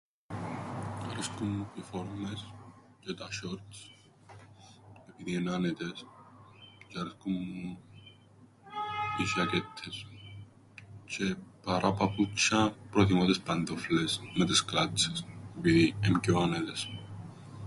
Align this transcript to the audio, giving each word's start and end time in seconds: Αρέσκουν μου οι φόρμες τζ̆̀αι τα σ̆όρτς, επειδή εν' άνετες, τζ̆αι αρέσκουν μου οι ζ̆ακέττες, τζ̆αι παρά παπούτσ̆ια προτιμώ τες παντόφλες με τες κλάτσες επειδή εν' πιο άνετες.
Αρέσκουν 1.09 1.47
μου 1.47 1.69
οι 1.77 1.81
φόρμες 1.89 2.41
τζ̆̀αι 3.01 3.13
τα 3.17 3.27
σ̆όρτς, 3.35 3.77
επειδή 5.09 5.33
εν' 5.37 5.49
άνετες, 5.55 5.97
τζ̆αι 6.87 6.99
αρέσκουν 7.01 7.33
μου 7.53 7.77
οι 9.19 9.23
ζ̆ακέττες, 9.35 9.97
τζ̆αι 11.05 11.35
παρά 11.63 11.91
παπούτσ̆ια 11.93 12.61
προτιμώ 12.91 13.25
τες 13.25 13.39
παντόφλες 13.45 14.21
με 14.37 14.45
τες 14.45 14.65
κλάτσες 14.65 15.25
επειδή 15.57 15.95
εν' 16.01 16.19
πιο 16.19 16.39
άνετες. 16.39 16.81